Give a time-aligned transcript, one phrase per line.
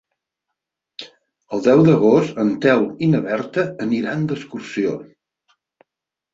[1.57, 4.99] El deu d'agost en Telm i na Berta aniran d'excursió.